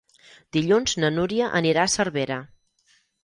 [0.55, 2.39] Dilluns na Núria anirà a Cervera.